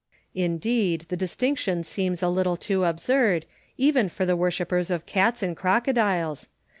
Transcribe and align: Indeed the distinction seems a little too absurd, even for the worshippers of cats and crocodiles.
Indeed 0.33 1.05
the 1.09 1.15
distinction 1.15 1.83
seems 1.83 2.23
a 2.23 2.27
little 2.27 2.57
too 2.57 2.85
absurd, 2.85 3.45
even 3.77 4.09
for 4.09 4.25
the 4.25 4.35
worshippers 4.35 4.89
of 4.89 5.05
cats 5.05 5.43
and 5.43 5.55
crocodiles. 5.55 6.49